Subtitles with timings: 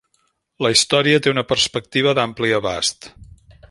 [0.65, 3.13] La història té una perspectiva d'ampli abast.